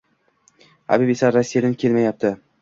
[0.95, 2.35] Habib esa Rossiyadan kelmayapti